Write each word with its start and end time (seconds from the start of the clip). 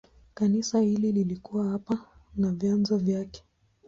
Kanisa 0.33 0.79
hili 0.81 1.11
lilikuwa 1.11 1.69
hapa 1.69 1.97
na 2.35 2.51
vyanzo 2.51 2.97
vyake. 2.97 3.43